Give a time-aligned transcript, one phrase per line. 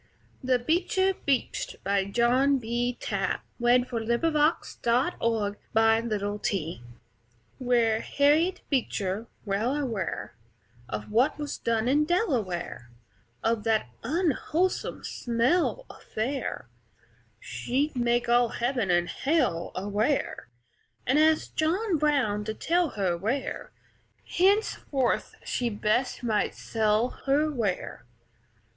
[0.43, 2.97] THE BEECHER BEACHED BY JOHN B.
[2.99, 3.83] TABB Were
[7.99, 10.35] Harriet Beecher well aware
[10.89, 12.89] Of what was done in Delaware,
[13.43, 16.67] Of that unwholesome smell aware,
[17.39, 20.47] She'd make all heaven and hell aware,
[21.05, 23.71] And ask John Brown to tell her where
[24.27, 28.03] Henceforth she best might sell her ware.